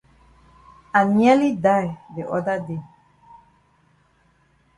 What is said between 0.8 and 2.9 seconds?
I nearly die de oda day.